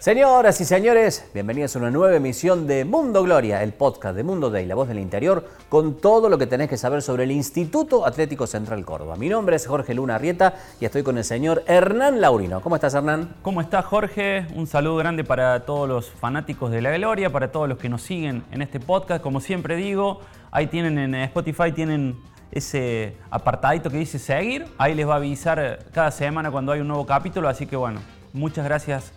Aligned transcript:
Señoras 0.00 0.58
y 0.62 0.64
señores, 0.64 1.28
bienvenidos 1.34 1.76
a 1.76 1.78
una 1.78 1.90
nueva 1.90 2.16
emisión 2.16 2.66
de 2.66 2.86
Mundo 2.86 3.22
Gloria, 3.22 3.62
el 3.62 3.74
podcast 3.74 4.16
de 4.16 4.24
Mundo 4.24 4.48
Day, 4.48 4.64
la 4.64 4.74
voz 4.74 4.88
del 4.88 4.98
interior, 4.98 5.46
con 5.68 5.98
todo 5.98 6.30
lo 6.30 6.38
que 6.38 6.46
tenés 6.46 6.70
que 6.70 6.78
saber 6.78 7.02
sobre 7.02 7.24
el 7.24 7.30
Instituto 7.30 8.06
Atlético 8.06 8.46
Central 8.46 8.82
Córdoba. 8.86 9.16
Mi 9.16 9.28
nombre 9.28 9.56
es 9.56 9.66
Jorge 9.66 9.92
Luna 9.92 10.14
Arrieta 10.14 10.54
y 10.80 10.86
estoy 10.86 11.02
con 11.02 11.18
el 11.18 11.24
señor 11.24 11.64
Hernán 11.66 12.22
Laurino. 12.22 12.62
¿Cómo 12.62 12.76
estás, 12.76 12.94
Hernán? 12.94 13.34
¿Cómo 13.42 13.60
estás, 13.60 13.84
Jorge? 13.84 14.46
Un 14.54 14.66
saludo 14.66 14.96
grande 14.96 15.22
para 15.22 15.66
todos 15.66 15.86
los 15.86 16.08
fanáticos 16.08 16.70
de 16.70 16.80
la 16.80 16.92
Gloria, 16.92 17.30
para 17.30 17.52
todos 17.52 17.68
los 17.68 17.76
que 17.76 17.90
nos 17.90 18.00
siguen 18.00 18.42
en 18.52 18.62
este 18.62 18.80
podcast. 18.80 19.22
Como 19.22 19.42
siempre 19.42 19.76
digo, 19.76 20.22
ahí 20.50 20.68
tienen 20.68 20.98
en 20.98 21.14
Spotify, 21.16 21.72
tienen 21.72 22.16
ese 22.52 23.18
apartadito 23.30 23.90
que 23.90 23.98
dice 23.98 24.18
seguir. 24.18 24.64
Ahí 24.78 24.94
les 24.94 25.06
va 25.06 25.12
a 25.12 25.16
avisar 25.16 25.80
cada 25.92 26.10
semana 26.10 26.50
cuando 26.50 26.72
hay 26.72 26.80
un 26.80 26.88
nuevo 26.88 27.04
capítulo, 27.04 27.50
así 27.50 27.66
que 27.66 27.76
bueno, 27.76 28.00
muchas 28.32 28.64
gracias 28.64 29.12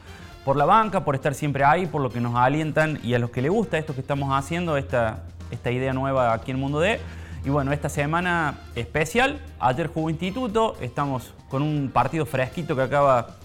por 0.45 0.57
la 0.57 0.65
banca, 0.65 1.05
por 1.05 1.15
estar 1.15 1.33
siempre 1.33 1.63
ahí, 1.63 1.85
por 1.85 2.01
lo 2.01 2.09
que 2.09 2.19
nos 2.19 2.35
alientan 2.35 2.99
y 3.03 3.13
a 3.13 3.19
los 3.19 3.29
que 3.29 3.41
les 3.41 3.51
gusta 3.51 3.77
esto 3.77 3.93
que 3.93 4.01
estamos 4.01 4.29
haciendo, 4.31 4.77
esta, 4.77 5.23
esta 5.51 5.71
idea 5.71 5.93
nueva 5.93 6.33
aquí 6.33 6.51
en 6.51 6.59
Mundo 6.59 6.79
D. 6.79 6.99
Y 7.45 7.49
bueno, 7.49 7.71
esta 7.73 7.89
semana 7.89 8.59
especial, 8.75 9.41
ayer 9.59 9.87
jugó 9.87 10.09
Instituto, 10.09 10.75
estamos 10.79 11.33
con 11.49 11.61
un 11.61 11.91
partido 11.93 12.25
fresquito 12.25 12.75
que 12.75 12.81
acaba 12.81 13.35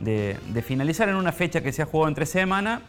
de, 0.00 0.38
finalizar 0.64 1.08
en 1.08 1.16
una 1.16 1.32
fecha 1.32 1.62
que 1.62 1.72
se 1.72 1.82
ha 1.82 1.86
jugado 1.86 2.08
entre 2.08 2.26
semana, 2.26 2.82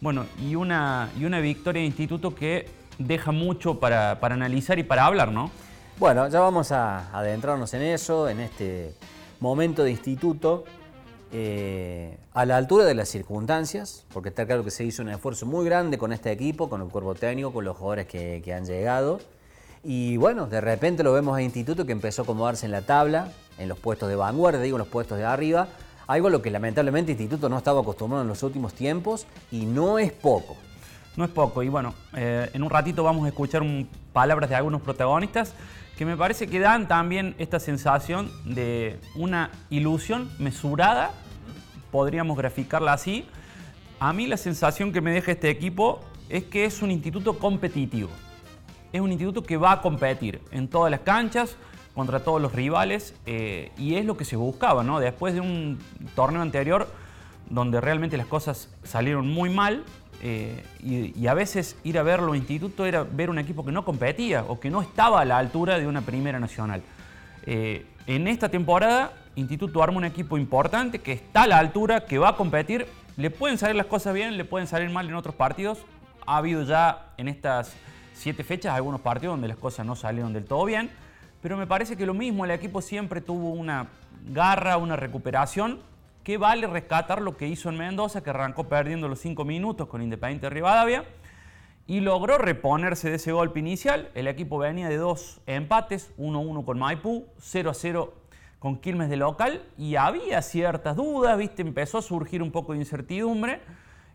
bueno, 0.00 0.26
y 0.42 0.54
una, 0.54 1.10
y 1.18 1.24
una 1.24 1.40
victoria 1.40 1.80
de 1.80 1.86
Instituto 1.86 2.34
que 2.34 2.68
deja 2.98 3.32
mucho 3.32 3.80
para, 3.80 4.20
para 4.20 4.34
analizar 4.34 4.78
y 4.78 4.82
para 4.82 5.06
hablar, 5.06 5.32
¿no? 5.32 5.50
Bueno, 5.98 6.28
ya 6.28 6.40
vamos 6.40 6.72
a 6.72 7.16
adentrarnos 7.16 7.72
en 7.74 7.82
eso, 7.82 8.28
en 8.28 8.40
este 8.40 8.94
momento 9.40 9.84
de 9.84 9.90
Instituto 9.90 10.64
eh, 11.32 12.18
a 12.34 12.44
la 12.44 12.56
altura 12.56 12.84
de 12.84 12.94
las 12.94 13.08
circunstancias, 13.08 14.04
porque 14.12 14.30
está 14.30 14.46
claro 14.46 14.64
que 14.64 14.72
se 14.72 14.84
hizo 14.84 15.02
un 15.02 15.10
esfuerzo 15.10 15.46
muy 15.46 15.64
grande 15.64 15.96
con 15.96 16.12
este 16.12 16.32
equipo, 16.32 16.68
con 16.68 16.82
el 16.82 16.88
cuerpo 16.88 17.14
técnico, 17.14 17.52
con 17.52 17.64
los 17.64 17.76
jugadores 17.76 18.06
que, 18.06 18.52
han 18.52 18.64
llegado. 18.64 19.20
Y 19.84 20.16
bueno, 20.16 20.46
de 20.46 20.60
repente 20.60 21.04
lo 21.04 21.12
vemos 21.12 21.36
a 21.36 21.42
Instituto 21.42 21.86
que 21.86 21.92
empezó 21.92 22.22
a 22.22 22.24
acomodarse 22.24 22.66
en 22.66 22.72
la 22.72 22.82
tabla, 22.82 23.32
en 23.58 23.68
los 23.68 23.78
puestos 23.78 24.08
de 24.08 24.16
vanguardia, 24.16 24.60
digo, 24.60 24.76
en 24.76 24.80
los 24.80 24.88
puestos 24.88 25.18
de 25.18 25.24
arriba. 25.24 25.68
Algo 26.08 26.26
a 26.26 26.30
lo 26.30 26.42
que 26.42 26.50
lamentablemente 26.50 27.12
Instituto 27.12 27.48
no 27.48 27.56
estaba 27.56 27.80
acostumbrado 27.80 28.22
en 28.22 28.28
los 28.28 28.42
últimos 28.42 28.74
tiempos 28.74 29.26
y 29.52 29.66
no 29.66 30.00
es 30.00 30.12
poco. 30.12 30.56
No 31.16 31.24
es 31.24 31.30
poco. 31.30 31.62
Y 31.62 31.68
bueno, 31.68 31.94
eh, 32.16 32.50
en 32.52 32.62
un 32.62 32.70
ratito 32.70 33.04
vamos 33.04 33.24
a 33.24 33.28
escuchar 33.28 33.62
palabras 34.12 34.50
de 34.50 34.56
algunos 34.56 34.82
protagonistas 34.82 35.54
que 36.00 36.06
me 36.06 36.16
parece 36.16 36.46
que 36.46 36.58
dan 36.60 36.88
también 36.88 37.34
esta 37.36 37.60
sensación 37.60 38.30
de 38.46 38.98
una 39.14 39.50
ilusión 39.68 40.30
mesurada, 40.38 41.10
podríamos 41.90 42.38
graficarla 42.38 42.94
así. 42.94 43.26
A 43.98 44.14
mí 44.14 44.26
la 44.26 44.38
sensación 44.38 44.92
que 44.92 45.02
me 45.02 45.12
deja 45.12 45.32
este 45.32 45.50
equipo 45.50 46.00
es 46.30 46.44
que 46.44 46.64
es 46.64 46.80
un 46.80 46.90
instituto 46.90 47.38
competitivo. 47.38 48.08
Es 48.94 49.00
un 49.02 49.12
instituto 49.12 49.42
que 49.42 49.58
va 49.58 49.72
a 49.72 49.82
competir 49.82 50.40
en 50.52 50.68
todas 50.68 50.90
las 50.90 51.00
canchas, 51.00 51.56
contra 51.94 52.20
todos 52.20 52.40
los 52.40 52.52
rivales, 52.54 53.14
eh, 53.26 53.70
y 53.76 53.96
es 53.96 54.06
lo 54.06 54.16
que 54.16 54.24
se 54.24 54.36
buscaba, 54.36 54.82
¿no? 54.82 55.00
Después 55.00 55.34
de 55.34 55.40
un 55.40 55.78
torneo 56.14 56.40
anterior 56.40 56.88
donde 57.50 57.78
realmente 57.78 58.16
las 58.16 58.26
cosas 58.26 58.70
salieron 58.84 59.28
muy 59.28 59.50
mal, 59.50 59.84
eh, 60.22 60.64
y, 60.82 61.26
a 61.26 61.34
veces 61.34 61.76
ir 61.82 61.98
a 61.98 62.02
verlo 62.02 62.34
instituto 62.34 62.84
era 62.84 63.04
ver 63.04 63.30
un 63.30 63.38
equipo 63.38 63.64
que 63.64 63.72
no 63.72 63.84
competía 63.84 64.44
o 64.46 64.60
que 64.60 64.70
no 64.70 64.82
estaba 64.82 65.20
a 65.20 65.24
la 65.24 65.38
altura 65.38 65.78
de 65.78 65.86
una 65.86 66.02
primera 66.02 66.38
nacional. 66.38 66.82
Eh, 67.46 67.86
en 68.06 68.28
esta 68.28 68.48
temporada, 68.48 69.12
Instituto 69.36 69.82
arma 69.82 69.98
un 69.98 70.04
equipo 70.04 70.36
importante 70.36 70.98
que 70.98 71.12
está 71.12 71.42
a 71.42 71.46
la 71.46 71.58
altura, 71.58 72.04
que 72.04 72.18
va 72.18 72.30
a 72.30 72.36
competir. 72.36 72.86
Le 73.16 73.30
pueden 73.30 73.58
salir 73.58 73.76
las 73.76 73.86
cosas 73.86 74.12
bien, 74.12 74.36
le 74.36 74.44
pueden 74.44 74.66
salir 74.66 74.90
mal 74.90 75.08
en 75.08 75.14
otros 75.14 75.34
partidos. 75.34 75.78
Ha 76.26 76.38
habido 76.38 76.62
ya 76.64 77.12
en 77.16 77.28
estas 77.28 77.72
siete 78.12 78.42
fechas 78.42 78.74
algunos 78.74 79.00
partidos 79.00 79.34
donde 79.34 79.48
las 79.48 79.56
cosas 79.56 79.86
no 79.86 79.94
salieron 79.94 80.32
del 80.32 80.44
todo 80.44 80.64
bien. 80.64 80.90
Pero 81.40 81.56
me 81.56 81.66
parece 81.66 81.96
que 81.96 82.06
lo 82.06 82.12
mismo, 82.12 82.44
el 82.44 82.50
equipo 82.50 82.82
siempre 82.82 83.20
tuvo 83.20 83.50
una 83.50 83.86
garra, 84.28 84.76
una 84.76 84.96
recuperación 84.96 85.78
¿Qué 86.24 86.36
vale 86.36 86.66
rescatar 86.66 87.22
lo 87.22 87.38
que 87.38 87.48
hizo 87.48 87.70
en 87.70 87.78
Mendoza, 87.78 88.22
que 88.22 88.28
arrancó 88.28 88.68
perdiendo 88.68 89.08
los 89.08 89.20
cinco 89.20 89.46
minutos 89.46 89.88
con 89.88 90.02
Independiente 90.02 90.50
Rivadavia 90.50 91.04
y 91.86 92.00
logró 92.00 92.36
reponerse 92.36 93.08
de 93.08 93.16
ese 93.16 93.32
golpe 93.32 93.60
inicial? 93.60 94.10
El 94.14 94.28
equipo 94.28 94.58
venía 94.58 94.90
de 94.90 94.98
dos 94.98 95.40
empates, 95.46 96.12
1-1 96.18 96.62
con 96.66 96.78
Maipú, 96.78 97.26
0-0 97.40 98.10
con 98.58 98.76
Quilmes 98.76 99.08
de 99.08 99.16
local 99.16 99.62
y 99.78 99.96
había 99.96 100.42
ciertas 100.42 100.94
dudas, 100.94 101.38
¿viste? 101.38 101.62
empezó 101.62 101.96
a 101.96 102.02
surgir 102.02 102.42
un 102.42 102.50
poco 102.50 102.74
de 102.74 102.80
incertidumbre 102.80 103.62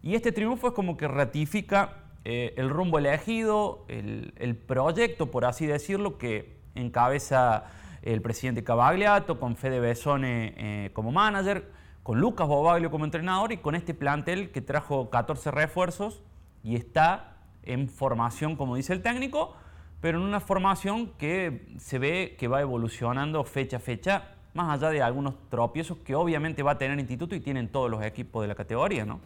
y 0.03 0.13
este 0.13 0.31
triunfo 0.31 0.67
es 0.67 0.73
como 0.73 0.97
que 0.97 1.07
ratifica 1.07 2.03
eh, 2.23 2.53
el 2.57 2.69
rumbo 2.69 2.99
elegido, 2.99 3.83
el, 3.87 4.55
proyecto, 4.67 5.31
por 5.31 5.45
así 5.45 5.65
decirlo, 5.65 6.19
que 6.19 6.59
encabeza 6.75 7.65
el 8.03 8.21
presidente 8.21 8.63
Cavagliato 8.63 9.39
con 9.39 9.55
Fede 9.55 9.79
Besone 9.79 10.53
eh, 10.55 10.89
como 10.93 11.11
manager 11.11 11.83
con 12.05 12.19
Lucas 12.19 12.47
Bobaglio 12.47 12.91
como 12.91 13.03
entrenador 13.03 13.51
y 13.51 13.57
con 13.57 13.73
este 13.73 13.95
plantel 13.95 14.51
que 14.51 14.61
trajo 14.61 15.09
14 15.09 15.49
refuerzos 15.49 16.21
y 16.63 16.75
está 16.75 17.37
en 17.63 17.89
formación, 17.89 18.55
como 18.57 18.75
dice 18.75 18.93
el 18.93 19.01
técnico, 19.01 19.55
pero 20.01 20.19
en 20.19 20.23
una 20.23 20.39
formación 20.39 21.13
que 21.17 21.73
se 21.79 21.97
ve 21.97 22.35
que 22.37 22.47
va 22.47 22.61
evolucionando 22.61 23.43
fecha 23.43 23.77
a 23.77 23.79
fecha, 23.79 24.35
más 24.53 24.77
allá 24.77 24.91
de 24.91 25.01
algunos 25.01 25.33
tropiezos 25.49 25.97
que 25.97 26.13
obviamente 26.13 26.61
va 26.61 26.73
a 26.73 26.77
tener 26.77 26.99
instituto 26.99 27.33
y 27.33 27.39
tienen 27.39 27.69
todos 27.69 27.89
los 27.89 28.03
equipos 28.03 28.43
de 28.43 28.49
la 28.49 28.55
categoría, 28.55 29.03
¿no? 29.03 29.19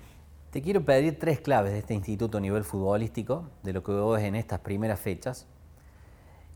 Te 0.50 0.62
quiero 0.62 0.86
pedir 0.86 1.20
tres 1.20 1.42
claves 1.42 1.74
de 1.74 1.80
este 1.80 1.96
instituto 1.96 2.38
a 2.38 2.42
nivel 2.42 2.64
futbolístico, 2.64 3.50
de 3.62 3.74
lo 3.74 3.84
que 3.84 3.92
veo 3.92 4.18
en 4.18 4.36
estas 4.36 4.62
primeras 4.62 5.02
fechas. 5.02 5.50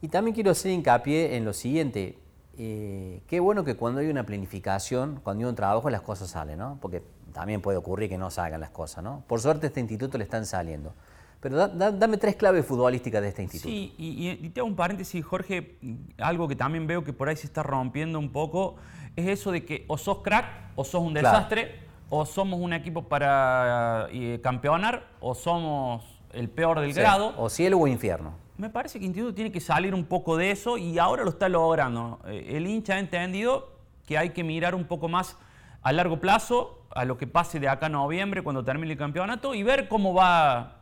Y 0.01 0.07
también 0.07 0.34
quiero 0.34 0.51
hacer 0.51 0.72
hincapié 0.72 1.35
en 1.35 1.44
lo 1.44 1.51
siguiente. 1.51 2.22
Eh, 2.58 3.22
qué 3.28 3.40
bueno 3.40 3.64
que 3.64 3.75
cuando 3.75 4.00
hay 4.02 4.08
una 4.08 4.25
planificación, 4.25 5.19
cuando 5.24 5.46
hay 5.46 5.50
un 5.50 5.56
trabajo, 5.56 5.90
las 5.90 6.02
cosas 6.02 6.30
salen, 6.30 6.59
¿no? 6.59 6.78
Porque 6.81 7.02
también 7.34 7.62
puede 7.62 7.78
ocurrir 7.78 8.09
que 8.09 8.18
no 8.18 8.30
salgan 8.30 8.62
las 8.62 8.69
cosas, 8.69 9.03
¿no? 9.03 9.24
Por 9.28 9.41
suerte 9.41 9.68
este 9.68 9.80
instituto 9.80 10.18
le 10.18 10.24
están 10.24 10.46
saliendo. 10.46 10.94
Pero 11.40 11.68
dame 11.68 12.18
tres 12.18 12.38
claves 12.38 12.66
futbolísticas 12.66 13.22
de 13.22 13.28
este 13.28 13.44
instituto. 13.44 13.69
Sí, 13.69 13.94
y, 13.97 14.50
te 14.50 14.62
hago 14.62 14.69
un 14.69 14.78
paréntesis, 14.78 15.25
Jorge, 15.25 15.78
algo 16.18 16.47
que 16.47 16.56
también 16.56 16.88
veo 16.88 17.03
que 17.03 17.12
por 17.12 17.28
ahí 17.28 17.36
se 17.36 17.47
está 17.47 17.64
rompiendo 17.64 18.18
un 18.18 18.31
poco, 18.31 18.75
es 19.18 19.28
eso 19.28 19.52
de 19.52 19.66
que 19.66 19.84
o 19.90 19.97
sos 19.97 20.20
crack 20.20 20.46
o 20.75 20.85
sos 20.85 21.02
un 21.02 21.14
desastre, 21.14 21.81
o 22.09 22.25
somos 22.25 22.62
un 22.62 22.72
equipo 22.72 23.09
para 23.09 24.08
eh, 24.12 24.40
campeonar, 24.41 25.08
o 25.20 25.35
somos 25.35 26.06
el 26.31 26.50
peor 26.50 26.80
del 26.80 26.94
grado. 26.94 27.34
O 27.38 27.50
cielo 27.50 27.78
o 27.78 27.88
infierno 27.88 28.42
me 28.58 28.69
parece 28.69 29.00
que 29.00 29.06
Instituto 29.06 29.34
tiene 29.34 29.52
que 29.52 29.59
salir 29.59 29.94
un 29.94 30.06
poco 30.06 30.38
de 30.38 30.52
eso 30.52 30.78
y 30.78 31.00
ahora 31.00 31.24
lo 31.24 31.31
está 31.31 31.50
logrando. 31.50 32.19
Eh, 32.28 32.53
el 32.56 32.68
hincha 32.68 32.96
ha 32.96 33.00
entendido 33.00 33.74
que 34.06 34.18
hay 34.18 34.30
que 34.30 34.44
mirar 34.44 34.75
un 34.75 34.86
poco 34.86 35.08
más 35.08 35.38
a 35.81 35.91
largo 35.91 36.19
plazo 36.19 36.86
a 36.91 37.06
lo 37.06 37.18
que 37.18 37.25
pase 37.25 37.59
de 37.59 37.68
acá 37.68 37.88
a 37.88 37.90
noviembre 37.90 38.44
cuando 38.44 38.64
termine 38.64 38.91
el 38.91 38.97
campeonato 38.97 39.56
y 39.56 39.64
ver 39.64 39.88
cómo 39.88 40.14
va, 40.14 40.80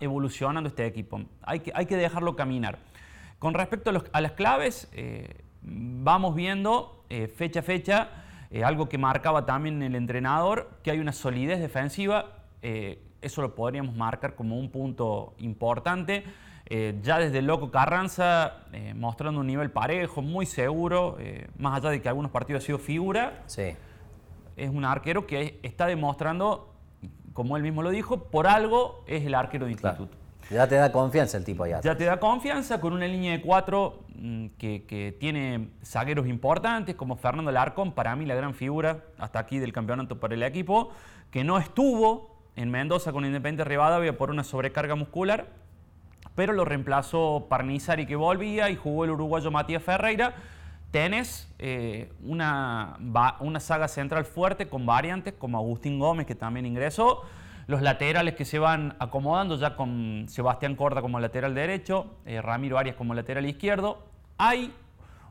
evolucionando 0.00 0.68
este 0.68 0.84
equipo. 0.84 1.22
Hay 1.42 1.60
que, 1.60 1.96
dejarlo 1.96 2.36
caminar. 2.36 2.78
Con 3.38 3.54
respecto 3.54 3.90
a, 4.12 4.20
las 4.20 4.32
claves, 4.32 4.88
eh, 4.92 5.42
vamos 5.62 6.34
viendo 6.34 7.04
eh, 7.08 7.28
fecha 7.28 7.60
a 7.60 7.62
fecha 7.62 8.08
algo 8.64 8.88
que 8.88 8.96
marcaba 8.96 9.44
también 9.44 9.82
el 9.82 9.94
entrenador, 9.94 10.70
que 10.82 10.90
hay 10.90 10.98
una 10.98 11.12
solidez 11.12 11.58
defensiva. 11.60 12.44
eso 12.62 13.42
lo 13.42 13.54
podríamos 13.54 13.96
marcar 13.96 14.34
como 14.34 14.58
un 14.58 14.70
punto 14.70 15.34
importante. 15.38 16.24
Eh, 16.68 16.98
ya 17.02 17.18
desde 17.18 17.42
Loco 17.42 17.70
Carranza, 17.70 18.64
eh, 18.72 18.92
mostrando 18.92 19.40
un 19.40 19.46
nivel 19.46 19.70
parejo, 19.70 20.20
muy 20.20 20.46
seguro, 20.46 21.16
eh, 21.20 21.46
más 21.58 21.76
allá 21.78 21.90
de 21.90 22.02
que 22.02 22.08
algunos 22.08 22.32
partidos 22.32 22.64
ha 22.64 22.66
sido 22.66 22.78
figura, 22.78 23.44
sí. 23.46 23.76
es 24.56 24.70
un 24.70 24.84
arquero 24.84 25.28
que 25.28 25.60
está 25.62 25.86
demostrando, 25.86 26.74
como 27.32 27.56
él 27.56 27.62
mismo 27.62 27.84
lo 27.84 27.90
dijo, 27.90 28.24
por 28.24 28.48
algo 28.48 29.04
es 29.06 29.24
el 29.24 29.36
arquero 29.36 29.66
de 29.66 29.72
instituto. 29.72 30.16
Ya 30.50 30.66
te 30.68 30.74
da 30.74 30.90
confianza 30.90 31.36
el 31.36 31.44
tipo 31.44 31.64
allá. 31.64 31.80
Ya 31.82 31.96
te 31.96 32.04
da 32.04 32.18
confianza 32.18 32.80
con 32.80 32.92
una 32.92 33.06
línea 33.06 33.32
de 33.32 33.40
cuatro 33.40 34.00
mm, 34.16 34.46
que, 34.58 35.16
tiene 35.20 35.68
zagueros 35.84 36.26
importantes, 36.26 36.96
como 36.96 37.16
Fernando 37.16 37.52
Larcón, 37.52 37.92
para 37.92 38.16
mí 38.16 38.26
la 38.26 38.34
gran 38.34 38.54
figura 38.54 39.04
hasta 39.18 39.38
aquí 39.38 39.60
del 39.60 39.72
campeonato 39.72 40.18
para 40.18 40.34
el 40.34 40.42
equipo, 40.42 40.90
que 41.30 41.44
no 41.44 41.58
estuvo 41.58 42.34
en 42.56 42.70
Mendoza 42.70 43.12
con 43.12 43.24
Independiente 43.24 43.62
Rivadavia 43.62 44.16
por 44.16 44.30
una 44.30 44.42
sobrecarga 44.42 44.96
muscular 44.96 45.46
pero 46.36 46.52
lo 46.52 46.64
reemplazó 46.64 47.46
Parnizari 47.48 48.06
que 48.06 48.14
volvía 48.14 48.70
y 48.70 48.76
jugó 48.76 49.04
el 49.04 49.10
uruguayo 49.10 49.50
Matías 49.50 49.82
Ferreira. 49.82 50.34
tenés 50.92 51.52
eh, 51.58 52.12
una, 52.22 52.96
una 53.40 53.58
saga 53.58 53.88
central 53.88 54.24
fuerte 54.24 54.68
con 54.68 54.86
variantes 54.86 55.34
como 55.34 55.58
Agustín 55.58 55.98
Gómez, 55.98 56.26
que 56.26 56.36
también 56.36 56.64
ingresó, 56.66 57.22
los 57.66 57.82
laterales 57.82 58.34
que 58.34 58.44
se 58.44 58.60
van 58.60 58.94
acomodando 59.00 59.56
ya 59.56 59.74
con 59.74 60.26
Sebastián 60.28 60.76
Corda 60.76 61.02
como 61.02 61.18
lateral 61.18 61.54
derecho, 61.54 62.06
eh, 62.24 62.40
Ramiro 62.40 62.78
Arias 62.78 62.94
como 62.94 63.14
lateral 63.14 63.44
izquierdo. 63.44 64.04
Hay 64.38 64.72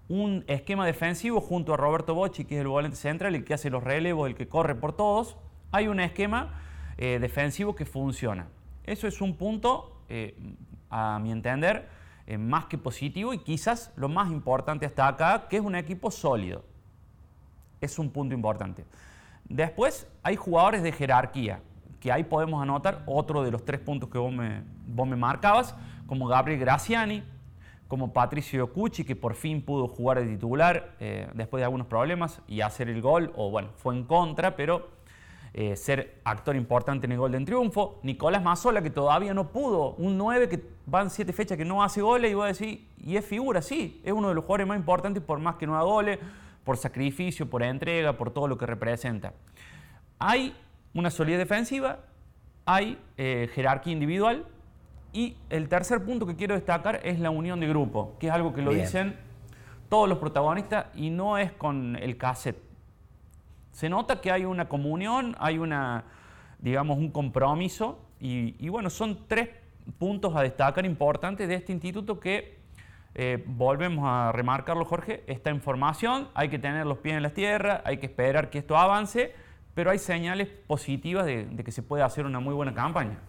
un 0.09 0.43
esquema 0.47 0.85
defensivo 0.85 1.39
junto 1.41 1.73
a 1.73 1.77
Roberto 1.77 2.13
Bocci, 2.13 2.45
que 2.45 2.55
es 2.55 2.61
el 2.61 2.67
volante 2.67 2.97
central, 2.97 3.35
el 3.35 3.45
que 3.45 3.53
hace 3.53 3.69
los 3.69 3.83
relevos, 3.83 4.27
el 4.27 4.35
que 4.35 4.47
corre 4.47 4.75
por 4.75 4.93
todos. 4.93 5.37
Hay 5.71 5.87
un 5.87 5.99
esquema 5.99 6.61
eh, 6.97 7.19
defensivo 7.19 7.75
que 7.75 7.85
funciona. 7.85 8.47
Eso 8.83 9.07
es 9.07 9.21
un 9.21 9.35
punto, 9.35 10.01
eh, 10.09 10.35
a 10.95 11.19
mi 11.19 11.31
entender, 11.31 11.87
más 12.39 12.65
que 12.65 12.77
positivo 12.77 13.33
y 13.33 13.39
quizás 13.39 13.91
lo 13.95 14.09
más 14.09 14.31
importante 14.31 14.85
hasta 14.85 15.07
acá, 15.07 15.47
que 15.47 15.57
es 15.57 15.63
un 15.63 15.75
equipo 15.75 16.09
sólido. 16.09 16.63
Es 17.81 17.99
un 17.99 18.09
punto 18.09 18.33
importante. 18.33 18.85
Después 19.47 20.07
hay 20.23 20.35
jugadores 20.35 20.81
de 20.81 20.91
jerarquía 20.91 21.59
que 21.99 22.11
ahí 22.11 22.23
podemos 22.23 22.61
anotar 22.61 23.01
otro 23.07 23.43
de 23.43 23.51
los 23.51 23.65
tres 23.65 23.79
puntos 23.79 24.09
que 24.09 24.17
vos 24.17 24.31
me, 24.31 24.61
vos 24.87 25.07
me 25.07 25.15
marcabas, 25.15 25.75
como 26.05 26.27
Gabriel 26.27 26.59
Graciani, 26.59 27.23
como 27.87 28.13
Patricio 28.13 28.71
Cucci, 28.71 29.03
que 29.03 29.15
por 29.15 29.35
fin 29.35 29.61
pudo 29.61 29.87
jugar 29.87 30.19
de 30.19 30.27
titular 30.27 30.95
eh, 30.99 31.27
después 31.33 31.61
de 31.61 31.65
algunos 31.65 31.87
problemas 31.87 32.41
y 32.47 32.61
hacer 32.61 32.89
el 32.89 33.01
gol, 33.01 33.33
o 33.35 33.49
bueno, 33.49 33.69
fue 33.77 33.95
en 33.95 34.03
contra, 34.03 34.55
pero 34.55 34.89
eh, 35.57 35.77
ser 35.77 36.19
actor 36.25 36.53
importante 36.57 37.05
en 37.05 37.13
el 37.13 37.17
gol 37.17 37.31
de 37.31 37.39
triunfo. 37.39 38.01
Nicolás 38.03 38.43
Mazzola, 38.43 38.81
que 38.81 38.89
todavía 38.89 39.33
no 39.33 39.53
pudo, 39.53 39.91
un 39.91 40.17
9 40.17 40.49
que 40.49 40.61
van 40.85 41.09
siete 41.09 41.31
fechas 41.31 41.57
que 41.57 41.63
no 41.63 41.81
hace 41.81 42.01
goles, 42.01 42.29
y 42.29 42.33
voy 42.33 42.43
a 42.43 42.47
decir, 42.47 42.89
y 42.97 43.15
es 43.15 43.25
figura, 43.25 43.61
sí, 43.61 44.01
es 44.03 44.11
uno 44.11 44.27
de 44.27 44.35
los 44.35 44.43
jugadores 44.43 44.67
más 44.67 44.77
importantes 44.77 45.23
por 45.23 45.39
más 45.39 45.55
que 45.55 45.65
no 45.65 45.75
haga 45.75 45.85
goles, 45.85 46.19
por 46.65 46.75
sacrificio, 46.75 47.49
por 47.49 47.63
entrega, 47.63 48.17
por 48.17 48.31
todo 48.31 48.49
lo 48.49 48.57
que 48.57 48.65
representa. 48.65 49.31
Hay 50.19 50.53
una 50.93 51.09
solidez 51.09 51.39
defensiva, 51.39 51.99
hay 52.65 52.99
eh, 53.15 53.49
jerarquía 53.53 53.93
individual 53.93 54.45
y 55.13 55.37
el 55.49 55.69
tercer 55.69 56.03
punto 56.03 56.25
que 56.25 56.35
quiero 56.35 56.55
destacar 56.55 56.99
es 57.01 57.17
la 57.21 57.29
unión 57.29 57.61
de 57.61 57.69
grupo, 57.69 58.17
que 58.19 58.27
es 58.27 58.33
algo 58.33 58.53
que 58.53 58.61
lo 58.61 58.73
dicen 58.73 59.15
todos 59.87 60.09
los 60.09 60.17
protagonistas 60.17 60.87
y 60.95 61.11
no 61.11 61.37
es 61.37 61.53
con 61.53 61.95
el 61.95 62.17
cassette. 62.17 62.64
Se 63.75 63.89
nota 63.89 64.21
que 64.21 64.31
hay 64.31 64.45
una 64.45 64.69
comunión, 64.69 65.35
hay 65.37 65.57
una, 65.57 66.05
digamos, 66.59 66.97
un 66.97 67.11
compromiso 67.11 67.99
y, 68.19 68.69
bueno, 68.69 68.89
son 68.89 69.27
tres 69.27 69.49
puntos 69.99 70.35
a 70.35 70.41
destacar 70.41 70.85
importantes 70.85 71.47
de 71.47 71.55
este 71.55 71.73
instituto 71.73 72.19
que 72.19 72.57
eh, 73.13 73.43
volvemos 73.45 74.05
a 74.07 74.31
remarcarlo, 74.31 74.85
Jorge, 74.85 75.23
esta 75.27 75.51
información, 75.51 76.29
hay 76.33 76.49
que 76.49 76.57
tener 76.57 76.85
los 76.85 76.99
pies 76.99 77.17
en 77.17 77.23
la 77.23 77.31
tierra, 77.31 77.81
hay 77.85 77.97
que 77.97 78.05
esperar 78.05 78.49
que 78.49 78.59
esto 78.59 78.77
avance 78.77 79.33
pero 79.75 79.91
hay 79.91 79.99
señales 79.99 80.47
positivas 80.47 81.25
de, 81.25 81.47
que 81.63 81.71
se 81.71 81.83
puede 81.83 82.01
hacer 82.01 82.25
una 82.25 82.39
muy 82.39 82.53
buena 82.53 82.73
campaña. 82.73 83.19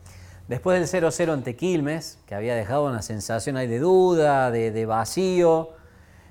Después 0.49 0.79
del 0.79 1.03
0-0 1.03 1.33
ante 1.33 1.57
Quilmes, 1.57 2.23
que 2.25 2.37
había 2.37 2.55
dejado 2.55 2.87
una 2.87 3.03
sensación 3.03 3.57
ahí 3.57 3.67
de 3.67 3.81
duda, 3.81 4.53
de, 4.53 4.87
vacío, 4.87 5.71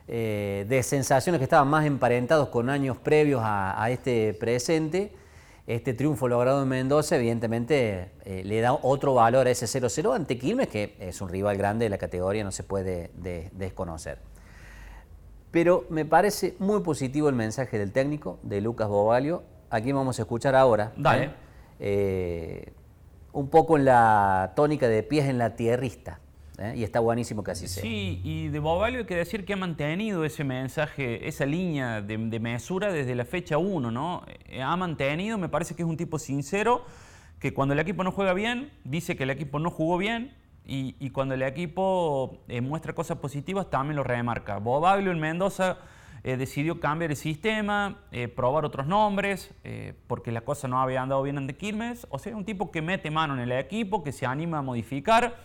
eh, 0.08 0.66
de 0.68 0.84
sensaciones 0.84 1.40
que 1.40 1.46
estaban 1.46 1.68
más 1.68 1.86
emparentados 1.86 2.50
con 2.50 2.70
años 2.70 2.98
previos 2.98 3.42
a, 3.44 3.90
este 3.90 4.34
presente, 4.34 5.14
este 5.68 5.94
triunfo 5.94 6.28
logrado 6.28 6.62
en 6.62 6.70
Mendoza 6.70 7.16
evidentemente 7.16 8.12
eh, 8.24 8.44
le 8.46 8.62
da 8.62 8.74
otro 8.74 9.16
valor 9.16 9.48
a 9.48 9.52
ese 9.52 9.66
0-0 9.66 10.16
ante 10.16 10.38
Quilmes, 10.38 10.68
que 10.68 10.96
es 11.00 11.22
un 11.22 11.30
rival 11.30 11.58
grande 11.58 11.86
de 11.86 11.90
la 11.90 11.98
categoría, 11.98 12.44
no 12.44 12.52
se 12.52 12.64
puede 12.64 13.12
desconocer. 13.54 14.20
Pero 15.52 15.86
me 15.90 16.06
parece 16.06 16.56
muy 16.60 16.82
positivo 16.82 17.30
el 17.30 17.36
mensaje 17.36 17.80
del 17.80 17.92
técnico, 17.92 18.40
de 18.44 18.62
Lucas 18.62 18.88
Bovalio, 18.88 19.44
aquí 19.70 19.92
vamos 19.92 20.20
a 20.20 20.24
escuchar 20.24 20.56
ahora. 20.56 20.92
Dale. 20.98 21.32
Eh, 21.80 22.74
un 23.34 23.50
poco 23.50 23.78
en 23.78 23.86
la 23.86 24.54
tónica 24.56 24.88
de 24.88 25.04
pies 25.04 25.26
en 25.26 25.38
la 25.38 25.56
tierrista. 25.56 26.20
¿Eh? 26.60 26.74
Y 26.78 26.84
está 26.84 27.00
buenísimo 27.00 27.44
que 27.44 27.52
así 27.52 27.68
sea. 27.68 27.84
Sí, 27.84 28.22
y 28.24 28.48
de 28.50 28.60
Bobalio 28.60 29.00
hay 29.00 29.06
que 29.06 29.16
decir 29.16 29.46
que 29.46 29.54
ha 29.54 29.58
mantenido 29.58 30.26
ese 30.26 30.44
mensaje, 30.44 31.28
esa 31.28 31.46
línea 31.46 32.02
de, 32.02 32.18
mesura 32.40 32.92
desde 32.92 33.16
la 33.16 33.26
fecha 33.26 33.58
1, 33.58 33.92
¿no? 33.92 34.24
Ha 34.62 34.76
mantenido, 34.76 35.38
me 35.38 35.50
parece 35.50 35.76
que 35.76 35.84
es 35.84 35.88
un 35.88 35.98
tipo 35.98 36.20
sincero, 36.20 36.86
que 37.40 37.54
cuando 37.54 37.74
el 37.74 37.80
equipo 37.80 38.04
no 38.04 38.12
juega 38.12 38.34
bien, 38.34 38.72
dice 38.84 39.16
que 39.16 39.24
el 39.24 39.30
equipo 39.30 39.60
no 39.60 39.70
jugó 39.70 39.98
bien, 39.98 40.34
y, 40.68 41.12
cuando 41.12 41.36
el 41.36 41.44
equipo 41.44 42.44
muestra 42.64 42.94
cosas 42.94 43.20
positivas, 43.20 43.70
también 43.70 43.98
lo 43.98 44.04
remarca. 44.04 44.58
Bobalio 44.58 45.12
en 45.12 45.20
Mendoza 45.20 45.78
eh, 46.28 46.38
decidió 46.38 46.80
cambiar 46.80 47.12
el 47.12 47.18
sistema, 47.18 48.00
eh, 48.12 48.28
probar 48.28 48.66
otros 48.66 48.88
nombres, 48.88 49.52
eh, 49.64 49.94
porque 50.08 50.32
la 50.32 50.42
cosa 50.42 50.68
no 50.68 50.82
había 50.82 51.04
andado 51.04 51.22
bien 51.22 51.38
ante 51.38 51.56
Quilmes. 51.56 52.08
O 52.10 52.18
sea, 52.18 52.36
un 52.36 52.46
tipo 52.46 52.72
que 52.72 52.82
mete 52.82 53.12
mano 53.12 53.36
en 53.36 53.42
el 53.42 53.52
equipo, 53.52 54.04
que 54.04 54.12
se 54.12 54.26
anima 54.26 54.58
a 54.58 54.62
modificar, 54.64 55.36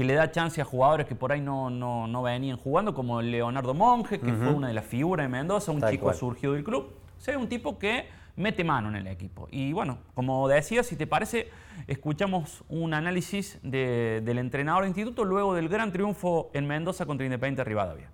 que 0.00 0.04
le 0.06 0.14
da 0.14 0.30
chance 0.30 0.58
a 0.62 0.64
jugadores 0.64 1.06
que 1.06 1.14
por 1.14 1.30
ahí 1.30 1.42
no, 1.42 1.68
no, 1.68 2.22
venían 2.22 2.56
jugando, 2.56 2.94
como 2.94 3.20
Leonardo 3.20 3.74
Monge, 3.74 4.18
que 4.18 4.32
fue 4.32 4.48
una 4.48 4.68
de 4.68 4.72
las 4.72 4.86
figuras 4.86 5.26
de 5.26 5.28
Mendoza, 5.28 5.72
un 5.72 5.82
chico 5.90 6.10
surgido 6.14 6.54
del 6.54 6.64
club. 6.64 6.94
O 7.18 7.20
sea, 7.20 7.36
un 7.36 7.50
tipo 7.50 7.78
que 7.78 8.06
mete 8.34 8.64
mano 8.64 8.88
en 8.88 8.96
el 8.96 9.06
equipo. 9.08 9.46
Y 9.50 9.74
bueno, 9.74 9.98
como 10.14 10.48
decía, 10.48 10.82
si 10.84 10.96
te 10.96 11.06
parece, 11.06 11.50
escuchamos 11.86 12.64
un 12.70 12.94
análisis 12.94 13.58
del 13.62 14.38
entrenador 14.38 14.84
de 14.84 14.88
instituto 14.88 15.22
luego 15.26 15.52
del 15.52 15.68
gran 15.68 15.92
triunfo 15.92 16.50
en 16.54 16.66
Mendoza 16.66 17.04
contra 17.04 17.26
Independiente 17.26 17.62
Rivadavia. 17.62 18.10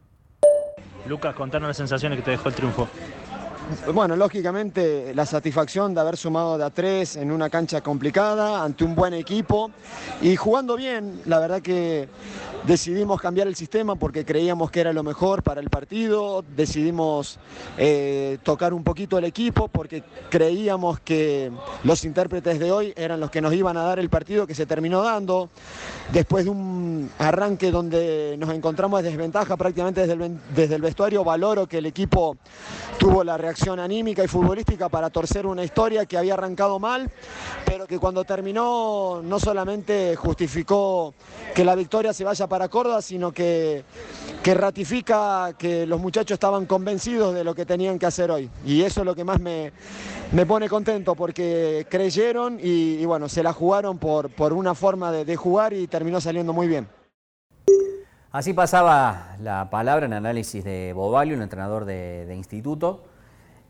Lucas, 1.06 1.37
contanos 1.37 1.69
las 1.69 1.77
sensaciones 1.77 2.19
que 2.19 2.25
te 2.25 2.33
dejó 2.33 2.49
el 2.49 2.55
triunfo. 2.56 2.88
Bueno, 3.92 4.14
lógicamente 4.14 5.12
la 5.12 5.26
satisfacción 5.26 5.92
de 5.92 6.00
haber 6.00 6.16
sumado 6.16 6.56
de 6.56 6.64
a 6.64 6.70
tres 6.70 7.16
en 7.16 7.32
una 7.32 7.50
cancha 7.50 7.80
complicada, 7.80 8.62
ante 8.62 8.84
un 8.84 8.94
buen 8.94 9.12
equipo. 9.12 9.72
Y 10.22 10.36
jugando 10.36 10.76
bien, 10.76 11.20
la 11.24 11.40
verdad 11.40 11.60
que 11.60 12.08
decidimos 12.64 13.20
cambiar 13.20 13.48
el 13.48 13.56
sistema 13.56 13.96
porque 13.96 14.24
creíamos 14.24 14.70
que 14.70 14.80
era 14.80 14.92
lo 14.92 15.02
mejor 15.02 15.42
para 15.42 15.60
el 15.60 15.68
partido, 15.68 16.44
decidimos 16.56 17.38
eh, 17.76 18.38
tocar 18.44 18.72
un 18.72 18.84
poquito 18.84 19.18
el 19.18 19.24
equipo 19.24 19.68
porque 19.68 20.02
creíamos 20.30 21.00
que 21.00 21.50
los 21.84 22.04
intérpretes 22.04 22.58
de 22.58 22.72
hoy 22.72 22.92
eran 22.96 23.20
los 23.20 23.30
que 23.30 23.40
nos 23.40 23.52
iban 23.52 23.76
a 23.76 23.82
dar 23.82 23.98
el 23.98 24.10
partido 24.10 24.46
que 24.46 24.54
se 24.54 24.66
terminó 24.66 25.02
dando, 25.02 25.48
después 26.12 26.44
de 26.44 26.50
un 26.50 27.10
arranque 27.18 27.70
donde 27.70 28.36
nos 28.38 28.50
encontramos 28.50 29.02
de 29.02 29.10
desventaja 29.10 29.56
prácticamente 29.56 30.06
desde 30.06 30.36
desde 30.54 30.74
el 30.74 30.82
vestuario, 30.82 31.22
valoro 31.22 31.66
que 31.66 31.78
el 31.78 31.86
equipo 31.86 32.36
tuvo 32.98 33.22
la 33.22 33.36
reacción 33.36 33.56
anímica 33.79 34.23
y 34.23 34.29
futbolística 34.29 34.88
para 34.88 35.11
torcer 35.11 35.47
una 35.47 35.64
historia 35.64 36.06
que 36.06 36.17
había 36.17 36.35
arrancado 36.35 36.79
mal, 36.79 37.11
pero 37.64 37.87
que 37.87 37.99
cuando 37.99 38.25
terminó 38.25 39.21
no 39.23 39.40
solamente 39.40 40.14
justificó 40.16 41.14
que 41.54 41.64
la 41.64 41.75
victoria 41.75 42.12
se 42.12 42.25
vaya 42.25 42.47
para 42.47 42.69
Córdoba, 42.69 43.02
sino 43.02 43.33
que, 43.33 43.85
ratifica 44.45 45.54
que 45.59 45.87
los 45.87 46.00
muchachos 46.00 46.37
estaban 46.37 46.66
convencidos 46.66 47.35
de 47.35 47.42
lo 47.42 47.54
que 47.54 47.66
tenían 47.66 47.99
que 47.99 48.07
hacer 48.07 48.30
hoy. 48.30 48.49
Y 48.64 48.83
eso 48.83 49.00
es 49.00 49.07
lo 49.07 49.14
que 49.14 49.25
más 49.25 49.40
me, 49.40 49.73
me 50.33 50.47
pone 50.47 50.69
contento, 50.69 51.16
porque 51.16 51.87
creyeron 51.90 52.59
y, 52.62 53.04
bueno, 53.07 53.28
se 53.28 53.42
la 53.42 53.52
jugaron 53.52 53.99
por, 53.99 54.30
por 54.30 54.52
una 54.52 54.75
forma 54.75 55.11
de, 55.11 55.37
jugar 55.37 55.73
y 55.73 55.88
terminó 55.88 56.21
saliendo 56.21 56.52
muy 56.52 56.69
bien. 56.69 56.87
Así 58.30 58.52
pasaba 58.52 59.37
la 59.40 59.69
palabra 59.71 60.07
en 60.07 60.12
análisis 60.12 60.62
de 60.62 60.92
Bobalio, 60.92 61.35
un 61.35 61.42
entrenador 61.42 61.85
de 61.85 62.33
instituto. 62.37 63.02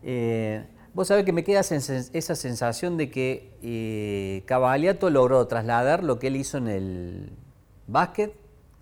Eh, 0.02 0.64
vos 0.94 1.08
sabés 1.08 1.24
que 1.24 1.32
me 1.32 1.44
queda 1.44 1.60
esa 1.60 2.34
sensación 2.34 2.96
de 2.96 3.10
que 3.10 3.52
eh, 3.62 4.42
Cavaliato 4.46 5.10
logró 5.10 5.46
trasladar 5.46 6.04
lo 6.04 6.18
que 6.18 6.28
él 6.28 6.36
hizo 6.36 6.58
en 6.58 6.68
el 6.68 7.32
básquet 7.86 8.34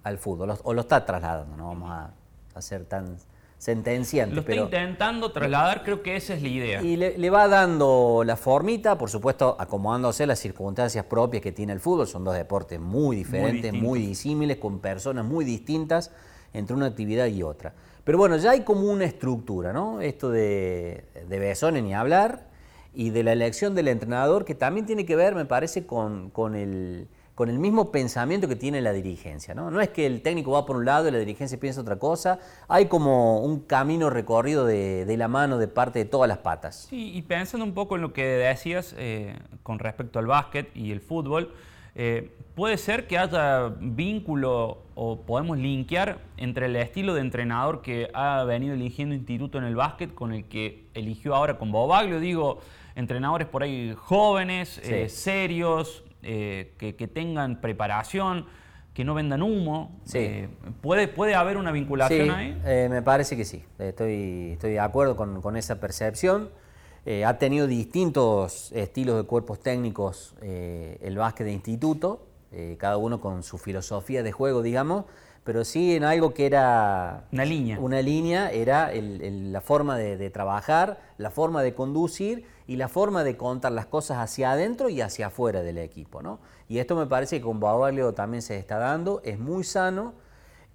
al 0.02 0.18
fútbol, 0.18 0.54
o 0.62 0.75
lo 0.75 0.83
está 0.83 1.04
trasladando, 1.04 1.56
no 1.56 1.68
vamos 1.68 1.90
a, 1.90 2.61
ser 2.61 2.85
tan 2.85 3.16
sentenciantes. 3.59 4.37
Lo 4.37 4.42
está 4.42 4.54
intentando 4.54 5.33
trasladar, 5.33 5.83
creo 5.83 6.02
que 6.02 6.14
esa 6.14 6.35
es 6.35 6.42
la 6.42 6.49
idea. 6.49 6.83
Y 6.83 6.97
le, 6.97 7.30
va 7.30 7.49
dando 7.49 8.23
la 8.25 8.37
formita, 8.37 8.97
por 8.97 9.11
supuesto, 9.11 9.56
acomodándose 9.59 10.25
a 10.25 10.26
las 10.26 10.38
circunstancias 10.38 11.04
propias 11.06 11.42
que 11.42 11.50
tiene 11.50 11.73
el 11.73 11.80
fútbol. 11.80 12.06
Son 12.06 12.23
dos 12.23 12.35
deportes 12.35 12.78
muy 12.78 13.16
diferentes, 13.16 13.73
muy 13.73 13.99
disímiles, 14.06 14.59
con 14.59 14.78
personas 14.78 15.25
muy 15.25 15.44
distintas 15.44 16.12
entre 16.52 16.76
una 16.76 16.87
actividad 16.87 17.26
y 17.26 17.42
otra. 17.42 17.73
Pero 18.04 18.18
bueno, 18.18 18.37
ya 18.37 18.50
hay 18.50 18.61
como 18.61 18.90
una 18.90 19.04
estructura, 19.04 19.73
¿no? 19.73 20.00
Esto 20.00 20.30
de, 20.30 21.04
de 21.26 21.38
Besone 21.38 21.80
ni 21.80 21.94
hablar, 21.94 22.54
y 22.94 23.11
de 23.11 23.23
la 23.23 23.32
elección 23.32 23.75
del 23.75 23.88
entrenador, 23.88 24.44
que 24.44 24.54
también 24.54 24.87
tiene 24.87 25.04
que 25.04 25.16
ver, 25.16 25.34
me 25.34 25.44
parece, 25.44 25.87
con, 25.87 26.30
con, 26.30 26.54
el, 26.54 27.08
con 27.34 27.50
el 27.50 27.58
mismo 27.58 27.90
pensamiento 27.90 28.46
que 28.46 28.56
tiene 28.56 28.80
la 28.80 28.92
dirigencia. 28.92 29.54
¿no? 29.54 29.70
no 29.70 29.80
es 29.80 29.88
que 29.88 30.06
el 30.06 30.23
técnico 30.23 30.52
va 30.52 30.64
por 30.64 30.76
un 30.76 30.84
lado 30.84 31.08
y 31.08 31.11
la 31.11 31.18
dirigencia 31.18 31.58
piensa 31.58 31.80
otra 31.80 31.99
cosa, 31.99 32.38
hay 32.68 32.87
como 32.87 33.40
un 33.40 33.61
camino 33.61 34.11
recorrido 34.11 34.64
de, 34.64 35.04
de 35.04 35.16
la 35.16 35.28
mano 35.28 35.58
de 35.58 35.66
parte 35.66 35.99
de 35.99 36.04
todas 36.04 36.28
las 36.28 36.38
patas. 36.38 36.87
Sí, 36.88 37.12
y 37.14 37.23
pensando 37.23 37.64
un 37.64 37.75
poco 37.75 37.96
en 37.96 38.02
lo 38.02 38.12
que 38.12 38.25
decías 38.25 38.94
eh, 38.96 39.37
con 39.62 39.80
respecto 39.80 40.18
al 40.20 40.26
básquet 40.26 40.70
y 40.76 40.92
el 40.92 41.00
fútbol, 41.00 41.52
Eh, 41.95 42.31
puede 42.55 42.77
ser 42.77 43.07
que 43.07 43.19
haya 43.19 43.73
vínculo 43.81 44.79
o 44.95 45.21
podemos 45.21 45.59
linkear 45.59 46.19
entre 46.37 46.67
el 46.67 46.77
estilo 46.77 47.15
de 47.15 47.21
entrenador 47.21 47.83
que 47.83 48.11
ha 48.15 48.45
venido 48.45 48.75
eligiendo 48.75 49.15
Instituto 49.15 49.59
en 49.59 49.65
el 49.65 49.77
básquet 49.77 50.15
con 50.15 50.33
el 50.33 50.45
que 50.45 50.85
eligió 50.95 51.35
ahora 51.35 51.59
con 51.59 51.73
Bobaglio. 51.73 52.21
Digo, 52.21 52.61
entrenadores 52.95 53.49
por 53.49 53.63
ahí 53.63 53.95
jóvenes, 53.97 54.81
eh, 54.85 55.09
serios, 55.09 56.05
eh, 56.23 56.73
que, 56.79 56.93
tengan 57.09 57.61
preparación, 57.61 58.47
que 58.93 59.05
no 59.05 59.15
vendan 59.15 59.43
humo. 59.43 60.01
Sí. 60.05 60.47
¿puede, 60.81 61.09
¿Puede 61.09 61.35
haber 61.35 61.57
una 61.57 61.73
vinculación 61.73 62.31
ahí? 62.31 62.57
me 62.89 63.03
parece 63.03 63.37
que 63.37 63.45
sí. 63.45 63.65
Estoy, 63.79 64.53
estoy 64.53 64.73
de 64.73 64.81
acuerdo 64.81 65.17
con, 65.17 65.41
con 65.43 65.57
esa 65.57 65.81
percepción. 65.81 66.51
Eh, 67.06 67.25
ha 67.25 67.38
tenido 67.38 67.66
distintos 67.66 68.73
estilos 68.73 69.16
de 69.16 69.25
cuerpos 69.25 69.61
técnicos 69.61 70.34
eh, 70.40 70.99
el 71.02 71.18
básquet 71.18 71.46
de 71.46 71.52
instituto, 71.52 72.26
eh, 72.50 72.76
cada 72.78 72.96
uno 72.96 73.20
con 73.20 73.42
su 73.42 73.58
filosofía 73.58 74.23
de 74.23 74.32
juego, 74.32 74.62
digamos, 74.62 75.04
pero 75.44 75.66
sí 75.66 75.94
en 75.94 76.04
algo 76.04 76.32
que 76.32 76.46
era... 76.46 77.25
Una 77.30 77.44
línea. 77.44 77.78
Una 77.78 78.00
línea 78.00 78.50
era 78.50 78.90
la 78.94 79.61
forma 79.61 79.99
de, 79.99 80.30
trabajar, 80.30 80.99
la 81.18 81.30
forma 81.30 81.62
de 81.62 81.75
conducir 81.75 82.46
y 82.66 82.76
la 82.76 82.88
forma 82.88 83.23
de 83.23 83.37
contar 83.37 83.73
las 83.73 83.84
cosas 83.84 84.16
hacia 84.18 84.52
adentro 84.52 84.88
y 84.88 85.02
hacia 85.02 85.26
afuera 85.26 85.62
del 85.62 85.76
equipo. 85.76 86.23
¿no? 86.23 86.38
Y 86.70 86.78
esto 86.78 86.96
me 86.96 87.06
parece 87.06 87.37
que 87.37 87.42
con 87.44 87.61
Bauerleo 87.61 88.14
también 88.14 88.40
se 88.40 88.56
está 88.56 88.78
dando, 88.78 89.20
es 89.23 89.38
muy 89.38 89.64
sano 89.64 90.14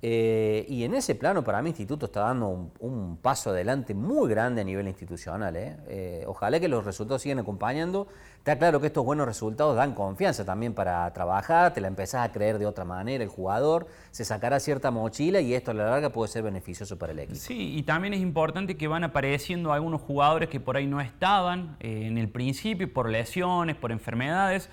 eh, 0.02 0.66
y 0.70 0.86
en 0.86 0.94
ese 0.94 1.14
plano, 1.16 1.44
para 1.44 1.62
mí, 1.62 1.70
Instituto 1.70 2.06
está 2.06 2.22
dando 2.22 2.72
un, 2.80 3.18
paso 3.22 3.50
adelante 3.50 3.94
muy 3.94 4.30
grande 4.30 4.62
a 4.62 4.64
nivel 4.64 4.88
institucional. 4.88 5.56
¿eh? 5.58 5.76
Eh, 5.88 6.24
ojalá 6.26 6.60
que 6.60 6.70
los 6.70 6.86
resultados 6.86 7.22
sigan 7.22 7.40
acompañando. 7.40 8.08
Está 8.38 8.58
claro 8.58 8.80
que 8.80 8.88
estos 8.88 9.04
buenos 9.04 9.28
resultados 9.28 9.76
dan 9.76 9.94
confianza 9.94 10.46
también 10.46 10.74
para 10.74 11.12
trabajar, 11.12 11.74
te 11.74 11.82
la 11.82 11.90
empezás 11.90 12.26
a 12.26 12.32
creer 12.32 12.58
de 12.58 12.66
otra 12.66 12.86
manera, 12.86 13.22
el 13.22 13.30
jugador 13.30 13.88
se 14.12 14.24
sacará 14.24 14.62
cierta 14.62 14.92
mochila 14.92 15.42
y 15.42 15.54
esto 15.54 15.72
a 15.72 15.74
la 15.74 15.90
larga 15.90 16.10
puede 16.10 16.32
ser 16.32 16.44
beneficioso 16.44 16.98
para 16.98 17.12
el 17.12 17.20
equipo. 17.20 17.38
Sí, 17.38 17.78
y 17.78 17.84
también 17.84 18.14
es 18.14 18.22
importante 18.22 18.78
que 18.78 18.88
van 18.88 19.04
apareciendo 19.04 19.74
algunos 19.74 20.02
jugadores 20.02 20.48
que 20.48 20.62
por 20.62 20.78
ahí 20.78 20.88
no 20.88 21.02
estaban 21.02 21.76
en 21.82 22.18
el 22.18 22.30
principio 22.30 22.92
por 22.92 23.10
lesiones, 23.10 23.76
por 23.76 23.92
enfermedades. 23.92 24.70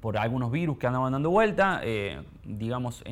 por 0.00 0.16
algunos 0.16 0.52
virus 0.52 0.78
que 0.78 0.86
andaban 0.86 1.12
dando 1.12 1.30
vuelta, 1.30 1.82
digamos, 2.44 3.02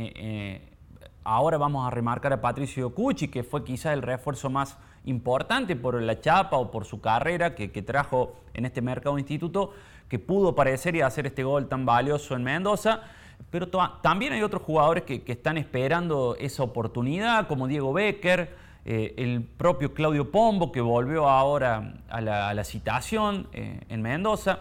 Ahora 1.30 1.58
vamos 1.58 1.87
a 1.87 1.90
remarcar 1.90 2.32
a 2.32 2.40
Patricio 2.40 2.94
Cucci, 2.94 3.28
que 3.28 3.42
fue 3.42 3.62
quizás 3.62 3.92
el 3.92 4.00
refuerzo 4.00 4.49
más 4.49 4.78
importante 5.04 5.76
por 5.76 6.00
la 6.00 6.18
chapa 6.23 6.56
o 6.56 6.70
por 6.70 6.87
su 6.87 7.02
carrera 7.02 7.54
que, 7.54 7.68
trajo 7.82 8.37
en 8.54 8.64
este 8.64 8.80
mercado 8.80 9.18
instituto, 9.18 9.75
que 10.08 10.18
pudo 10.18 10.49
aparecer 10.49 10.97
y 10.97 11.02
hacer 11.02 11.26
este 11.26 11.44
gol 11.44 11.68
tan 11.68 11.85
valioso 11.85 12.35
en 12.35 12.44
Mendoza. 12.44 13.02
Pero 13.50 13.68
también 14.00 14.32
hay 14.32 14.40
otros 14.40 14.62
jugadores 14.62 15.04
que, 15.04 15.23
están 15.26 15.58
esperando 15.58 16.35
esa 16.40 16.62
oportunidad, 16.62 17.47
como 17.47 17.68
Diego 17.68 17.92
Becker, 17.92 18.56
eh, 18.87 19.12
el 19.18 19.42
propio 19.42 19.92
Claudio 19.92 20.30
Pombo, 20.30 20.73
que 20.73 20.80
volvió 20.80 21.28
ahora 21.28 21.97
a 22.08 22.23
la, 22.23 22.64
citación 22.64 23.49
eh, 23.52 23.82
en 23.90 24.00
Mendoza. 24.00 24.61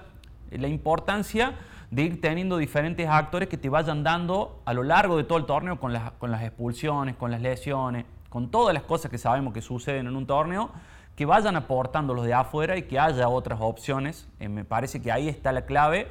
La 0.51 0.67
importancia 0.67 1.55
de 1.89 2.01
ir 2.03 2.21
teniendo 2.21 2.57
diferentes 2.57 3.07
actores 3.07 3.47
que 3.47 3.57
te 3.57 3.69
vayan 3.69 4.03
dando 4.03 4.61
a 4.65 4.73
lo 4.73 4.83
largo 4.83 5.17
de 5.17 5.23
todo 5.23 5.37
el 5.37 5.45
torneo 5.45 5.79
con 5.79 5.93
las, 5.93 6.11
con 6.13 6.31
las 6.31 6.43
expulsiones, 6.43 7.15
con 7.15 7.31
las 7.31 7.41
lesiones, 7.41 8.05
con 8.29 8.49
todas 8.51 8.73
las 8.73 8.83
cosas 8.83 9.09
que 9.09 9.17
sabemos 9.17 9.53
que 9.53 9.61
suceden 9.61 10.07
en 10.07 10.15
un 10.15 10.27
torneo, 10.27 10.71
que 11.15 11.25
vayan 11.25 11.55
aportando 11.55 12.13
los 12.13 12.25
de 12.25 12.33
afuera 12.33 12.77
y 12.77 12.83
que 12.83 12.99
haya 12.99 13.29
otras 13.29 13.59
opciones. 13.61 14.27
Eh, 14.39 14.49
me 14.49 14.65
parece 14.65 15.01
que 15.01 15.11
ahí 15.11 15.29
está 15.29 15.51
la 15.51 15.65
clave. 15.65 16.07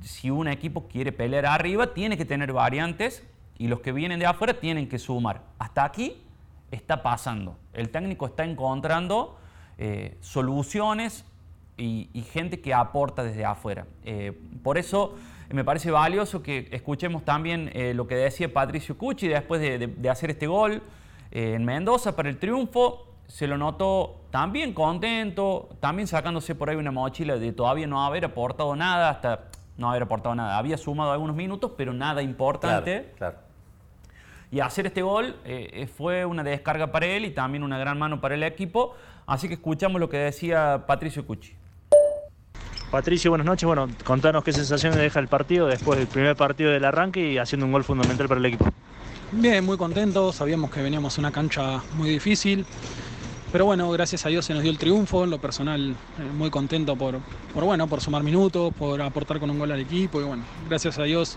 Si 0.00 0.30
un 0.30 0.46
equipo 0.48 0.86
quiere 0.88 1.10
pelear 1.10 1.46
arriba, 1.46 1.92
tiene 1.94 2.16
que 2.16 2.24
tener 2.24 2.52
variantes 2.52 3.24
y 3.58 3.68
los 3.68 3.80
que 3.80 3.92
vienen 3.92 4.18
de 4.18 4.26
afuera 4.26 4.54
tienen 4.54 4.88
que 4.88 4.98
sumar. 4.98 5.42
Hasta 5.58 5.84
aquí 5.84 6.22
está 6.70 7.02
pasando. 7.02 7.56
El 7.72 7.90
técnico 7.90 8.26
está 8.26 8.44
encontrando 8.44 9.38
eh, 9.78 10.16
soluciones 10.20 11.24
y, 11.76 12.22
gente 12.32 12.60
que 12.60 12.72
aporta 12.72 13.24
desde 13.24 13.44
afuera. 13.44 13.86
Eh, 14.04 14.32
por 14.62 14.78
eso 14.78 15.14
me 15.50 15.64
parece 15.64 15.90
valioso 15.90 16.42
que 16.42 16.68
escuchemos 16.72 17.24
también 17.24 17.70
eh, 17.74 17.94
lo 17.94 18.06
que 18.06 18.14
decía 18.14 18.52
Patricio 18.52 18.96
Cucci 18.96 19.28
después 19.28 19.60
de, 19.60 20.08
hacer 20.08 20.30
este 20.30 20.46
gol 20.46 20.82
eh, 21.30 21.54
en 21.54 21.64
Mendoza 21.64 22.14
para 22.14 22.28
el 22.28 22.38
triunfo. 22.38 23.08
Se 23.26 23.46
lo 23.46 23.56
notó 23.56 24.20
también 24.30 24.74
contento, 24.74 25.70
también 25.80 26.06
sacándose 26.06 26.54
por 26.54 26.70
ahí 26.70 26.76
una 26.76 26.90
mochila 26.90 27.36
de 27.36 27.52
todavía 27.52 27.86
no 27.86 28.04
haber 28.04 28.24
aportado 28.24 28.76
nada, 28.76 29.10
hasta 29.10 29.46
no 29.76 29.90
haber 29.90 30.02
aportado 30.02 30.34
nada. 30.34 30.58
Había 30.58 30.76
sumado 30.76 31.12
algunos 31.12 31.34
minutos, 31.34 31.72
pero 31.76 31.92
nada 31.92 32.22
importante. 32.22 33.12
Claro, 33.16 33.38
Y 34.50 34.60
hacer 34.60 34.86
este 34.86 35.02
gol 35.02 35.36
fue 35.96 36.26
una 36.26 36.44
descarga 36.44 36.92
para 36.92 37.06
él 37.06 37.24
y 37.24 37.30
también 37.30 37.64
una 37.64 37.78
gran 37.78 37.98
mano 37.98 38.20
para 38.20 38.34
el 38.34 38.42
equipo. 38.42 38.94
Así 39.26 39.48
que 39.48 39.54
escuchamos 39.54 39.98
lo 39.98 40.10
que 40.10 40.18
decía 40.18 40.84
Patricio 40.86 41.26
Cucci. 41.26 41.56
Patricio, 42.94 43.32
buenas 43.32 43.44
noches. 43.44 43.66
Bueno, 43.66 43.88
contanos 44.04 44.44
qué 44.44 44.52
sensaciones 44.52 44.96
deja 44.96 45.18
el 45.18 45.26
partido 45.26 45.66
después 45.66 45.98
del 45.98 46.06
primer 46.06 46.36
partido 46.36 46.70
del 46.70 46.84
arranque 46.84 47.32
y 47.32 47.38
haciendo 47.38 47.66
un 47.66 47.72
gol 47.72 47.82
fundamental 47.82 48.28
para 48.28 48.38
el 48.38 48.46
equipo. 48.46 48.66
Bien, 49.32 49.64
muy 49.64 49.76
contento. 49.76 50.32
Sabíamos 50.32 50.70
que 50.70 50.80
veníamos 50.80 51.18
a 51.18 51.20
una 51.20 51.32
cancha 51.32 51.82
muy 51.96 52.08
difícil. 52.08 52.64
Pero 53.50 53.64
bueno, 53.64 53.90
gracias 53.90 54.24
a 54.26 54.28
Dios 54.28 54.44
se 54.44 54.54
nos 54.54 54.62
dio 54.62 54.70
el 54.70 54.78
triunfo. 54.78 55.24
En 55.24 55.30
lo 55.30 55.38
personal, 55.38 55.90
eh, 55.90 56.22
muy 56.38 56.50
contento 56.50 56.94
por, 56.94 57.18
por, 57.52 57.64
bueno, 57.64 57.88
por 57.88 58.00
sumar 58.00 58.22
minutos, 58.22 58.72
por 58.72 59.02
aportar 59.02 59.40
con 59.40 59.50
un 59.50 59.58
gol 59.58 59.72
al 59.72 59.80
equipo. 59.80 60.20
Y 60.20 60.24
bueno, 60.24 60.44
gracias 60.68 60.96
a 60.96 61.02
Dios 61.02 61.36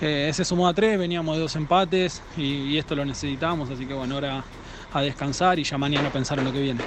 eh, 0.00 0.28
ese 0.30 0.46
sumó 0.46 0.66
a 0.66 0.72
tres, 0.72 0.98
veníamos 0.98 1.36
de 1.36 1.42
dos 1.42 1.56
empates 1.56 2.22
y, 2.38 2.78
esto 2.78 2.96
lo 2.96 3.04
necesitamos. 3.04 3.68
Así 3.68 3.84
que 3.84 3.92
bueno, 3.92 4.14
ahora 4.14 4.42
a 4.94 5.02
descansar 5.02 5.58
y 5.58 5.64
ya 5.64 5.76
mañana 5.76 6.08
pensar 6.08 6.38
en 6.38 6.46
lo 6.46 6.52
que 6.54 6.62
viene. 6.62 6.80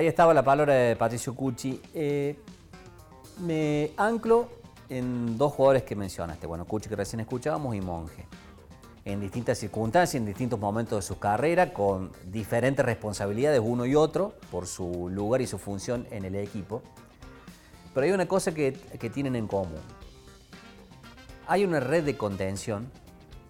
Ahí 0.00 0.06
estaba 0.06 0.32
la 0.32 0.42
palabra 0.42 0.72
de 0.72 0.96
Patricio 0.96 1.34
Cucci. 1.34 1.78
Eh, 1.92 2.34
me 3.40 3.90
anclo 3.98 4.48
en 4.88 5.36
dos 5.36 5.52
jugadores 5.52 5.82
que 5.82 5.94
mencionaste. 5.94 6.46
Bueno, 6.46 6.64
Cucci 6.64 6.88
que 6.88 6.96
recién 6.96 7.20
escuchábamos 7.20 7.76
y 7.76 7.82
Monge. 7.82 8.26
En 9.04 9.20
distintas 9.20 9.58
circunstancias, 9.58 10.14
en 10.14 10.24
distintos 10.24 10.58
momentos 10.58 11.00
de 11.00 11.02
su 11.06 11.18
carrera, 11.18 11.74
con 11.74 12.12
diferentes 12.24 12.82
responsabilidades 12.82 13.60
uno 13.62 13.84
y 13.84 13.94
otro 13.94 14.32
por 14.50 14.66
su 14.66 15.10
lugar 15.10 15.42
y 15.42 15.46
su 15.46 15.58
función 15.58 16.06
en 16.10 16.24
el 16.24 16.34
equipo. 16.36 16.80
Pero 17.92 18.06
hay 18.06 18.12
una 18.12 18.26
cosa 18.26 18.54
que, 18.54 18.72
que 18.72 19.10
tienen 19.10 19.36
en 19.36 19.46
común. 19.46 19.82
Hay 21.46 21.66
una 21.66 21.78
red 21.78 22.04
de 22.04 22.16
contención 22.16 22.90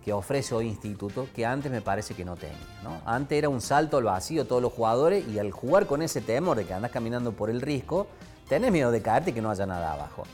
que 0.04 0.12
ofrece 0.12 0.54
hoy 0.54 0.66
Instituto 0.66 1.28
que 1.34 1.44
antes 1.44 1.70
me 1.70 1.82
parece 1.82 2.14
que 2.14 2.24
no 2.24 2.36
tenía. 2.36 2.56
Antes 3.04 3.36
era 3.38 3.48
un 3.48 3.60
salto 3.60 3.98
al 3.98 4.04
vacío 4.04 4.46
todos 4.46 4.62
los 4.62 4.72
jugadores 4.72 5.26
y 5.28 5.38
al 5.38 5.50
jugar 5.50 5.86
con 5.86 6.02
ese 6.02 6.20
temor 6.20 6.56
de 6.56 6.64
que 6.64 6.74
andas 6.74 6.90
caminando 6.90 7.32
por 7.32 7.50
el 7.50 7.60
risco, 7.60 8.06
tenés 8.48 8.72
miedo 8.72 8.90
de 8.90 9.02
caerte 9.02 9.30
y 9.30 9.32
que 9.32 9.42
no 9.42 9.50
haya 9.50 9.66
nada 9.66 9.92
abajo. 9.92 10.24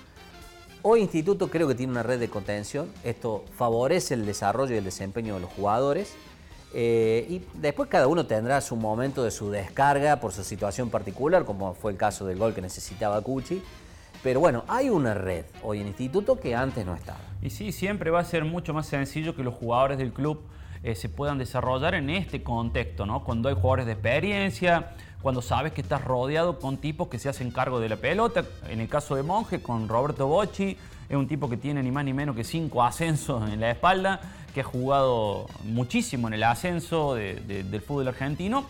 Hoy 0.82 1.00
Instituto 1.00 1.48
creo 1.48 1.66
que 1.66 1.74
tiene 1.74 1.92
una 1.92 2.04
red 2.04 2.20
de 2.20 2.28
contención, 2.28 2.92
esto 3.02 3.44
favorece 3.56 4.14
el 4.14 4.24
desarrollo 4.24 4.74
y 4.74 4.78
el 4.78 4.84
desempeño 4.84 5.34
de 5.34 5.40
los 5.40 5.50
jugadores. 5.50 6.14
Eh, 6.74 7.26
y 7.28 7.42
después 7.54 7.88
cada 7.88 8.06
uno 8.06 8.26
tendrá 8.26 8.60
su 8.60 8.76
momento 8.76 9.24
de 9.24 9.30
su 9.30 9.50
descarga 9.50 10.20
por 10.20 10.32
su 10.32 10.44
situación 10.44 10.90
particular, 10.90 11.44
como 11.44 11.74
fue 11.74 11.92
el 11.92 11.96
caso 11.96 12.26
del 12.26 12.38
gol 12.38 12.54
que 12.54 12.60
necesitaba 12.60 13.20
Cucci. 13.22 13.62
Pero 14.22 14.40
bueno, 14.40 14.64
hay 14.68 14.90
una 14.90 15.14
red 15.14 15.44
hoy 15.62 15.80
en 15.80 15.88
instituto 15.88 16.40
que 16.40 16.54
antes 16.54 16.84
no 16.84 16.94
estaba. 16.94 17.20
Y 17.42 17.50
sí, 17.50 17.72
siempre 17.72 18.10
va 18.10 18.20
a 18.20 18.24
ser 18.24 18.44
mucho 18.44 18.74
más 18.74 18.86
sencillo 18.86 19.34
que 19.36 19.42
los 19.42 19.54
jugadores 19.54 19.98
del 19.98 20.12
club 20.12 20.40
eh, 20.82 20.94
se 20.94 21.08
puedan 21.08 21.38
desarrollar 21.38 21.94
en 21.94 22.10
este 22.10 22.42
contexto, 22.42 23.06
¿no? 23.06 23.24
Cuando 23.24 23.48
hay 23.48 23.54
jugadores 23.54 23.86
de 23.86 23.92
experiencia, 23.92 24.92
cuando 25.22 25.42
sabes 25.42 25.72
que 25.72 25.80
estás 25.80 26.04
rodeado 26.04 26.58
con 26.58 26.76
tipos 26.76 27.08
que 27.08 27.18
se 27.18 27.28
hacen 27.28 27.50
cargo 27.50 27.80
de 27.80 27.88
la 27.88 27.96
pelota. 27.96 28.44
En 28.68 28.80
el 28.80 28.88
caso 28.88 29.16
de 29.16 29.22
Monge, 29.22 29.60
con 29.60 29.88
Roberto 29.88 30.26
Bocci, 30.28 30.76
es 31.08 31.16
un 31.16 31.26
tipo 31.26 31.48
que 31.48 31.56
tiene 31.56 31.82
ni 31.82 31.90
más 31.90 32.04
ni 32.04 32.12
menos 32.12 32.36
que 32.36 32.44
cinco 32.44 32.82
ascensos 32.82 33.50
en 33.50 33.60
la 33.60 33.70
espalda, 33.70 34.20
que 34.54 34.60
ha 34.60 34.64
jugado 34.64 35.46
muchísimo 35.64 36.28
en 36.28 36.34
el 36.34 36.42
ascenso 36.42 37.14
del 37.14 37.80
fútbol 37.80 38.08
argentino. 38.08 38.66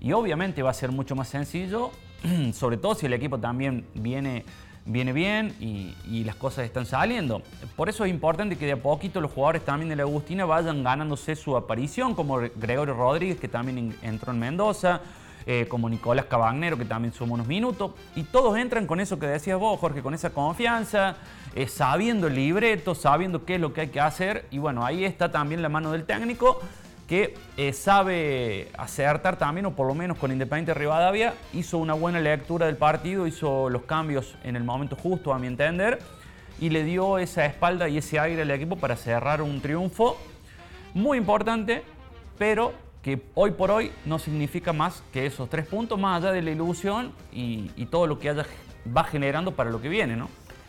Y 0.00 0.12
obviamente 0.12 0.62
va 0.62 0.70
a 0.70 0.74
ser 0.74 0.90
mucho 0.92 1.14
más 1.14 1.28
sencillo, 1.28 1.90
sobre 2.52 2.76
todo 2.78 2.94
si 2.94 3.06
el 3.06 3.12
equipo 3.12 3.38
también 3.38 3.86
viene 3.94 4.44
viene 4.84 5.12
bien 5.12 5.54
y, 5.60 6.24
las 6.24 6.36
cosas 6.36 6.64
están 6.64 6.86
saliendo. 6.86 7.42
Por 7.76 7.88
eso 7.88 8.04
es 8.04 8.10
importante 8.10 8.56
que 8.56 8.66
de 8.66 8.72
a 8.72 8.76
poquito 8.76 9.20
los 9.20 9.32
jugadores 9.32 9.64
también 9.64 9.88
de 9.88 9.96
la 9.96 10.02
Agustina 10.02 10.44
vayan 10.44 10.84
ganándose 10.84 11.34
su 11.34 11.56
aparición, 11.56 12.14
como 12.14 12.38
Gregorio 12.56 12.94
Rodríguez, 12.94 13.40
que 13.40 13.48
también 13.48 13.96
entró 14.02 14.32
en 14.32 14.38
Mendoza, 14.38 15.00
eh, 15.46 15.66
como 15.68 15.88
Nicolás 15.88 16.26
Cabagnero, 16.26 16.76
que 16.76 16.84
también 16.84 17.14
sumó 17.14 17.34
unos 17.34 17.46
minutos. 17.46 17.92
Y 18.14 18.24
todos 18.24 18.56
entran 18.58 18.86
con 18.86 19.00
eso 19.00 19.18
que 19.18 19.26
decías 19.26 19.58
vos, 19.58 19.80
Jorge, 19.80 20.02
con 20.02 20.14
esa 20.14 20.30
confianza, 20.30 21.16
eh, 21.54 21.66
sabiendo 21.66 22.26
el 22.26 22.34
libreto, 22.34 22.94
sabiendo 22.94 23.44
qué 23.44 23.54
es 23.54 23.60
lo 23.60 23.72
que 23.72 23.82
hay 23.82 23.88
que 23.88 24.00
hacer. 24.00 24.46
Y 24.50 24.58
bueno, 24.58 24.84
ahí 24.84 25.04
está 25.04 25.30
también 25.30 25.62
la 25.62 25.68
mano 25.68 25.92
del 25.92 26.04
técnico 26.04 26.60
que 27.10 27.34
eh, 27.56 27.72
sabe 27.72 28.68
acertar 28.78 29.36
también, 29.36 29.66
o 29.66 29.72
por 29.72 29.88
lo 29.88 29.96
menos 29.96 30.16
con 30.16 30.30
Independiente 30.30 30.74
Rivadavia, 30.74 31.34
hizo 31.52 31.78
una 31.78 31.92
buena 31.92 32.20
lectura 32.20 32.66
del 32.66 32.76
partido, 32.76 33.26
hizo 33.26 33.68
los 33.68 33.82
cambios 33.82 34.36
en 34.44 34.54
el 34.54 34.62
momento 34.62 34.94
justo, 34.94 35.34
a 35.34 35.38
mi 35.40 35.48
entender, 35.48 35.98
y 36.60 36.70
le 36.70 36.84
dio 36.84 37.18
esa 37.18 37.44
espalda 37.46 37.88
y 37.88 37.98
ese 37.98 38.20
aire 38.20 38.42
al 38.42 38.50
equipo 38.52 38.76
para 38.76 38.94
cerrar 38.94 39.42
un 39.42 39.60
triunfo 39.60 40.18
muy 40.94 41.18
importante, 41.18 41.82
pero 42.38 42.74
que 43.02 43.20
hoy 43.34 43.50
por 43.50 43.72
hoy 43.72 43.90
no 44.04 44.20
significa 44.20 44.72
más 44.72 45.02
que 45.12 45.26
esos 45.26 45.50
tres 45.50 45.66
puntos, 45.66 45.98
más 45.98 46.22
allá 46.22 46.30
de 46.32 46.42
la 46.42 46.52
ilusión 46.52 47.12
y, 47.32 47.86
todo 47.86 48.06
lo 48.06 48.20
que 48.20 48.32
va 48.96 49.02
generando 49.02 49.50
para 49.50 49.70
lo 49.70 49.82
que 49.82 49.88
viene, 49.88 50.14
¿no? 50.14 50.28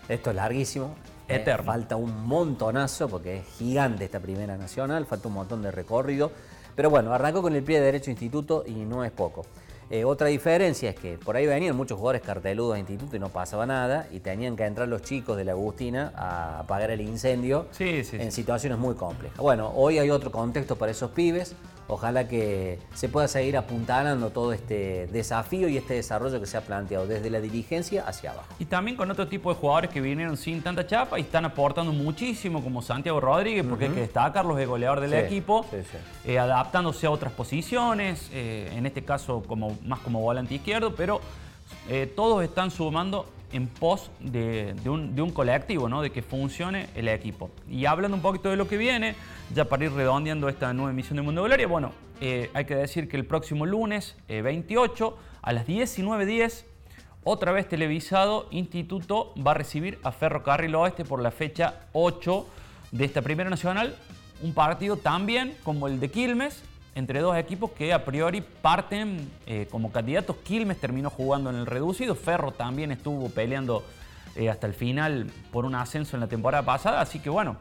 Esto 0.09 0.31
es 0.31 0.35
larguísimo. 0.35 0.95
Eh, 1.27 1.35
Eterno. 1.35 1.63
falta 1.63 1.95
un 1.95 2.25
montonazo 2.25 3.07
porque 3.07 3.37
es 3.37 3.45
gigante 3.57 4.05
esta 4.05 4.19
primera 4.19 4.57
nacional, 4.57 5.05
falta 5.05 5.27
un 5.27 5.35
montón 5.35 5.61
de 5.61 5.71
recorrido. 5.71 6.31
Pero 6.75 6.89
bueno, 6.89 7.13
arrancó 7.13 7.41
con 7.41 7.55
el 7.55 7.63
pie 7.63 7.79
de 7.79 7.85
derecho 7.85 8.09
instituto 8.11 8.63
y 8.65 8.73
no 8.85 9.03
es 9.03 9.11
poco. 9.11 9.45
Eh, 9.89 10.05
otra 10.05 10.27
diferencia 10.27 10.89
es 10.89 10.95
que 10.95 11.17
por 11.17 11.35
ahí 11.35 11.45
venían 11.45 11.75
muchos 11.75 11.97
jugadores 11.97 12.21
carteludos 12.21 12.75
a 12.75 12.79
instituto 12.79 13.17
y 13.17 13.19
no 13.19 13.27
pasaba 13.27 13.65
nada 13.65 14.07
y 14.09 14.21
tenían 14.21 14.55
que 14.55 14.63
entrar 14.63 14.87
los 14.87 15.01
chicos 15.01 15.35
de 15.35 15.43
la 15.43 15.51
Agustina 15.51 16.13
a 16.15 16.59
apagar 16.59 16.91
el 16.91 17.01
incendio 17.01 17.67
en 17.77 18.31
situaciones 18.31 18.79
muy 18.79 18.95
complejas. 18.95 19.37
Bueno, 19.37 19.69
hoy 19.75 19.99
hay 19.99 20.09
otro 20.09 20.31
contexto 20.31 20.77
para 20.77 20.93
esos 20.93 21.11
pibes. 21.11 21.55
Ojalá 21.91 22.25
que 22.25 22.79
se 22.93 23.09
pueda 23.09 23.27
seguir 23.27 23.57
apuntalando 23.57 24.29
todo 24.29 24.53
este 24.53 25.07
desafío 25.07 25.67
y 25.67 25.75
este 25.75 25.95
desarrollo 25.95 26.39
que 26.39 26.45
se 26.45 26.55
ha 26.55 26.61
planteado 26.61 27.05
desde 27.05 27.29
la 27.29 27.41
dirigencia 27.41 28.07
hacia 28.07 28.31
abajo. 28.31 28.47
Y 28.59 28.65
también 28.65 28.95
con 28.95 29.11
otro 29.11 29.27
tipo 29.27 29.53
de 29.53 29.59
jugadores 29.59 29.89
que 29.89 29.99
vinieron 29.99 30.37
sin 30.37 30.61
tanta 30.61 30.87
chapa 30.87 31.19
y 31.19 31.23
están 31.23 31.43
aportando 31.43 31.91
muchísimo, 31.91 32.63
como 32.63 32.81
Santiago 32.81 33.19
Rodríguez, 33.19 33.65
porque 33.67 33.85
hay 33.85 33.91
que 33.91 33.99
destacarlos, 33.99 34.55
de 34.55 34.65
goleador 34.65 35.01
del 35.01 35.13
equipo, 35.15 35.65
eh, 36.23 36.39
adaptándose 36.39 37.07
a 37.07 37.11
otras 37.11 37.33
posiciones, 37.33 38.29
eh, 38.31 38.71
en 38.73 38.85
este 38.85 39.03
caso 39.03 39.43
como, 39.45 39.77
más 39.85 39.99
como 39.99 40.21
volante 40.21 40.55
izquierdo, 40.55 40.95
pero 40.95 41.19
eh, 41.89 42.09
todos 42.15 42.41
están 42.41 42.71
sumando 42.71 43.25
en 43.53 43.67
pos 43.67 44.11
de, 44.19 44.75
un, 44.85 45.31
colectivo, 45.31 45.89
¿no? 45.89 46.01
de 46.01 46.11
que 46.11 46.21
funcione 46.21 46.87
el 46.95 47.07
equipo. 47.07 47.49
Y 47.69 47.85
hablando 47.85 48.15
un 48.15 48.21
poquito 48.21 48.49
de 48.49 48.55
lo 48.55 48.67
que 48.67 48.77
viene, 48.77 49.15
ya 49.53 49.65
para 49.65 49.85
ir 49.85 49.91
redondeando 49.91 50.49
esta 50.49 50.73
nueva 50.73 50.91
emisión 50.91 51.17
de 51.17 51.21
Mundo 51.21 51.43
Gloria, 51.43 51.67
bueno, 51.67 51.91
eh, 52.19 52.49
hay 52.53 52.65
que 52.65 52.75
decir 52.75 53.07
que 53.07 53.17
el 53.17 53.25
próximo 53.25 53.65
lunes 53.65 54.15
28 54.27 55.17
eh, 55.17 55.23
a 55.41 55.53
las 55.53 55.67
19.10, 55.67 56.65
otra 57.23 57.51
vez 57.51 57.67
televisado, 57.67 58.47
Instituto 58.51 59.33
va 59.35 59.51
a 59.51 59.55
recibir 59.55 59.99
a 60.03 60.11
Ferrocarril 60.11 60.73
Oeste 60.75 61.05
por 61.05 61.21
la 61.21 61.31
fecha 61.31 61.81
8 61.93 62.47
de 62.91 63.05
esta 63.05 63.21
Primera 63.21 63.49
Nacional, 63.49 63.95
un 64.41 64.53
partido 64.53 64.97
también 64.97 65.55
como 65.63 65.87
el 65.87 65.99
de 65.99 66.09
Quilmes, 66.09 66.63
entre 66.95 67.21
dos 67.21 67.37
equipos 67.37 67.71
que 67.71 67.93
a 67.93 68.03
priori 68.03 68.41
parten 68.41 69.29
eh, 69.45 69.67
como 69.71 69.91
candidatos. 69.91 70.37
Quilmes 70.37 70.79
terminó 70.79 71.09
jugando 71.09 71.49
en 71.49 71.55
el 71.57 71.65
reducido, 71.65 72.15
Ferro 72.15 72.51
también 72.51 72.91
estuvo 72.91 73.29
peleando 73.29 73.83
eh, 74.35 74.49
hasta 74.49 74.67
el 74.67 74.73
final 74.73 75.31
por 75.51 75.65
un 75.65 75.75
ascenso 75.75 76.15
en 76.15 76.21
la 76.21 76.27
temporada 76.27 76.63
pasada, 76.63 77.01
así 77.01 77.19
que 77.19 77.29
bueno, 77.29 77.57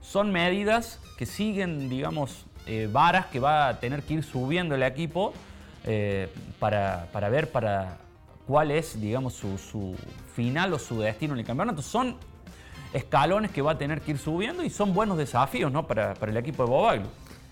son 0.00 0.32
medidas 0.32 1.00
que 1.16 1.26
siguen, 1.26 1.88
digamos, 1.88 2.44
eh, 2.66 2.88
varas 2.90 3.26
que 3.26 3.40
va 3.40 3.68
a 3.68 3.80
tener 3.80 4.02
que 4.02 4.14
ir 4.14 4.22
subiendo 4.22 4.74
el 4.74 4.82
equipo 4.82 5.32
para, 6.58 7.08
ver 7.30 7.52
para 7.52 7.98
cuál 8.46 8.70
es, 8.70 8.98
digamos, 8.98 9.34
su, 9.34 9.96
final 10.34 10.72
o 10.72 10.78
su 10.78 10.98
destino 10.98 11.34
en 11.34 11.40
el 11.40 11.46
campeonato. 11.46 11.82
Son 11.82 12.16
escalones 12.94 13.50
que 13.50 13.60
va 13.60 13.72
a 13.72 13.78
tener 13.78 14.00
que 14.00 14.12
ir 14.12 14.18
subiendo 14.18 14.62
y 14.62 14.70
son 14.70 14.94
buenos 14.94 15.18
desafíos 15.18 15.70
¿no? 15.70 15.86
para, 15.86 16.14
para 16.14 16.32
el 16.32 16.38
equipo 16.38 16.64
de 16.64 16.70
Bobaglo. 16.70 17.06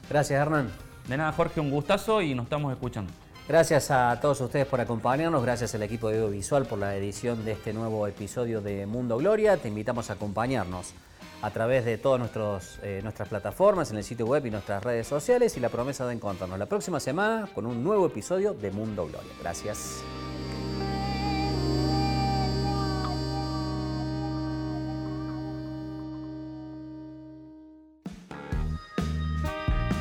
Gracias, 0.09 0.41
Hernán. 0.41 0.92
De 1.09 1.17
nada, 1.17 1.33
Jorge, 1.33 1.61
un 1.61 1.71
gustazo 1.71 2.23
y 2.23 2.35
nos 2.35 2.45
estamos 2.45 2.73
escuchando. 2.73 3.13
Gracias 3.49 3.91
a 3.91 4.19
todos 4.21 4.41
ustedes 4.41 4.67
por 4.67 4.81
acompañarnos, 4.81 5.43
gracias 5.43 5.75
al 5.75 5.83
equipo 5.83 6.09
de 6.09 6.19
audiovisual 6.19 6.65
por 6.65 6.79
la 6.79 6.95
edición 6.95 7.45
de 7.45 7.53
este 7.53 7.73
nuevo 7.73 8.07
episodio 8.07 8.61
de 8.61 8.87
Mundo 8.87 9.19
Gloria. 9.19 9.57
Te 9.57 9.69
invitamos 9.69 10.11
a 10.11 10.13
acompañarnos 10.13 10.95
a 11.43 11.51
través 11.51 11.85
de 11.85 11.99
todas 11.99 12.79
eh, 12.83 13.01
nuestras 13.03 13.29
plataformas, 13.29 13.91
en 13.91 13.99
el 13.99 14.05
sitio 14.05 14.27
web 14.27 14.47
y 14.47 14.51
nuestras 14.51 14.83
redes 14.85 15.09
sociales 15.09 15.57
y 15.57 15.61
la 15.61 15.71
promesa 15.71 16.07
de 16.07 16.15
encontrarnos 16.15 16.57
la 16.57 16.67
próxima 16.67 17.01
semana 17.01 17.49
con 17.53 17.67
un 17.67 17.83
nuevo 17.83 18.07
episodio 18.07 18.55
de 18.55 18.71
Mundo 18.71 19.09
Gloria. 19.09 19.33
Gracias. 19.41 20.03